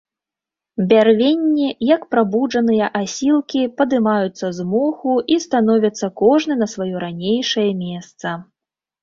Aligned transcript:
Бярвенні, 0.91 1.67
як 1.95 2.01
прабуджаныя 2.13 2.87
асілкі, 3.01 3.61
падымаюцца 3.83 4.47
з 4.61 4.67
моху 4.73 5.13
і 5.37 5.39
становяцца 5.45 6.11
кожны 6.25 6.59
на 6.65 6.71
сваё 6.75 6.95
ранейшае 7.07 7.69
месца. 7.85 8.35